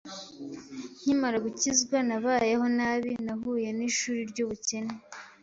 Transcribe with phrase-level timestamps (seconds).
[1.01, 4.93] Nkimara gukizwa nabayeho nabi, nahuye n’ishuri ry’ubukene